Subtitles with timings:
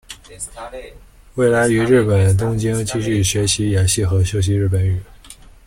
[1.35, 4.99] 未来于日本东京继续学习演戏和修习日本语。